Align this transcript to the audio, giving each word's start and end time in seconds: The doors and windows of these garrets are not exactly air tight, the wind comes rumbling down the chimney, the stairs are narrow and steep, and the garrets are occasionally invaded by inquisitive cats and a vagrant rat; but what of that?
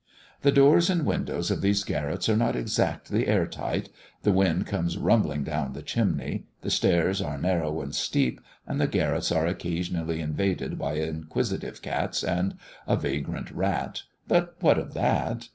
The 0.41 0.51
doors 0.51 0.89
and 0.89 1.05
windows 1.05 1.51
of 1.51 1.61
these 1.61 1.83
garrets 1.83 2.27
are 2.27 2.35
not 2.35 2.55
exactly 2.55 3.27
air 3.27 3.45
tight, 3.45 3.89
the 4.23 4.31
wind 4.31 4.65
comes 4.65 4.97
rumbling 4.97 5.43
down 5.43 5.73
the 5.73 5.83
chimney, 5.83 6.47
the 6.61 6.71
stairs 6.71 7.21
are 7.21 7.37
narrow 7.37 7.81
and 7.83 7.93
steep, 7.93 8.41
and 8.65 8.81
the 8.81 8.87
garrets 8.87 9.31
are 9.31 9.45
occasionally 9.45 10.19
invaded 10.19 10.79
by 10.79 10.93
inquisitive 10.95 11.83
cats 11.83 12.23
and 12.23 12.55
a 12.87 12.97
vagrant 12.97 13.51
rat; 13.51 14.01
but 14.27 14.55
what 14.59 14.79
of 14.79 14.95
that? 14.95 15.49